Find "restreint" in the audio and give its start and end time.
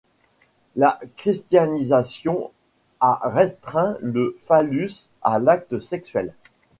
3.23-3.97